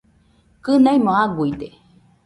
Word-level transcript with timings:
Kɨnaimo 0.63 1.11
aguide 1.23 1.67